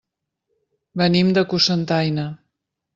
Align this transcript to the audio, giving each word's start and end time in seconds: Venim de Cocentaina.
Venim 1.03 1.31
de 1.39 1.45
Cocentaina. 1.55 2.29